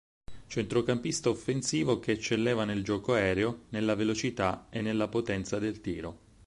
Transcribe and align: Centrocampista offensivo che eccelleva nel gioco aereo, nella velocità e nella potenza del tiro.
Centrocampista 0.47 1.29
offensivo 1.29 1.99
che 1.99 2.13
eccelleva 2.13 2.65
nel 2.65 2.83
gioco 2.83 3.13
aereo, 3.13 3.65
nella 3.69 3.93
velocità 3.93 4.65
e 4.71 4.81
nella 4.81 5.07
potenza 5.07 5.59
del 5.59 5.79
tiro. 5.79 6.17